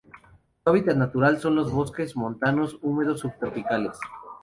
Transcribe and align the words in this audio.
Su 0.63 0.69
hábitat 0.71 0.97
natural 0.97 1.39
son 1.39 1.53
los 1.55 1.71
bosques 1.71 2.15
montanos 2.15 2.79
húmedos 2.81 3.19
subtropicales. 3.19 3.95